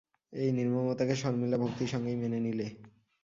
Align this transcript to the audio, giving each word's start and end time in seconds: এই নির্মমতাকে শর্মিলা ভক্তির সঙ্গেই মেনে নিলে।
এই 0.33 0.49
নির্মমতাকে 0.51 1.15
শর্মিলা 1.15 1.57
ভক্তির 1.57 1.91
সঙ্গেই 1.93 2.17
মেনে 2.17 2.39
নিলে। 2.39 2.67